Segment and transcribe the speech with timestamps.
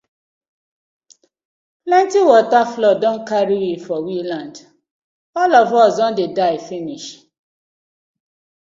[1.83, 4.55] Plenti wata flood don karry we for we land,
[5.39, 7.07] all of us don dey die finish.